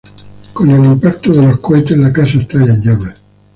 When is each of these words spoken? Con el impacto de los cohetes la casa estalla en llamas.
Con 0.53 0.71
el 0.71 0.83
impacto 0.83 1.31
de 1.31 1.43
los 1.43 1.59
cohetes 1.59 1.95
la 1.95 2.11
casa 2.11 2.39
estalla 2.39 2.73
en 2.73 2.81
llamas. 2.81 3.13